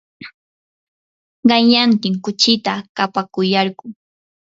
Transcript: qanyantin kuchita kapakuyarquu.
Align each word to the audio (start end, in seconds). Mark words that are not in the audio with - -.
qanyantin 1.47 2.13
kuchita 2.23 2.73
kapakuyarquu. 2.95 3.85